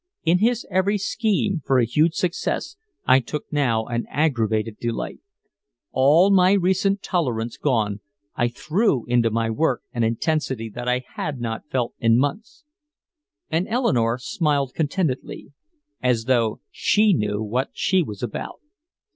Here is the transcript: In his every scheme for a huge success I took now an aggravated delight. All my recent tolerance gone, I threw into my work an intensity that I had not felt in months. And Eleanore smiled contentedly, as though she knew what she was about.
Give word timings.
In 0.23 0.39
his 0.39 0.65
every 0.71 0.97
scheme 0.97 1.61
for 1.63 1.77
a 1.77 1.85
huge 1.85 2.15
success 2.15 2.75
I 3.05 3.19
took 3.19 3.45
now 3.53 3.85
an 3.85 4.07
aggravated 4.09 4.79
delight. 4.79 5.19
All 5.91 6.31
my 6.31 6.53
recent 6.53 7.03
tolerance 7.03 7.55
gone, 7.55 7.99
I 8.35 8.47
threw 8.47 9.05
into 9.05 9.29
my 9.29 9.51
work 9.51 9.83
an 9.93 10.01
intensity 10.03 10.71
that 10.73 10.89
I 10.89 11.03
had 11.17 11.39
not 11.39 11.69
felt 11.69 11.93
in 11.99 12.17
months. 12.17 12.65
And 13.51 13.67
Eleanore 13.67 14.17
smiled 14.17 14.73
contentedly, 14.73 15.51
as 16.01 16.23
though 16.23 16.61
she 16.71 17.13
knew 17.13 17.43
what 17.43 17.69
she 17.73 18.01
was 18.01 18.23
about. 18.23 18.59